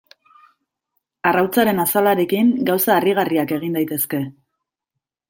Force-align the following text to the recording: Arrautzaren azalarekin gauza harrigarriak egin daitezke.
Arrautzaren 1.31 1.81
azalarekin 1.83 2.49
gauza 2.71 2.97
harrigarriak 2.97 3.55
egin 3.59 3.77
daitezke. 3.79 4.23